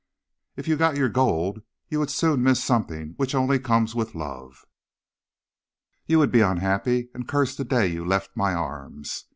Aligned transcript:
If 0.55 0.67
you 0.67 0.77
got 0.77 0.95
your 0.97 1.09
gold, 1.09 1.61
you 1.87 1.99
would 1.99 2.09
soon 2.09 2.41
miss 2.41 2.63
something 2.63 3.13
which 3.17 3.35
only 3.35 3.59
comes 3.59 3.93
with 3.93 4.15
love. 4.15 4.65
You 6.07 6.17
would 6.17 6.31
be 6.31 6.41
unhappy, 6.41 7.09
and 7.13 7.27
curse 7.27 7.55
the 7.55 7.63
day 7.65 7.85
you 7.85 8.03
left 8.03 8.35
my 8.35 8.55
arms. 8.55 9.25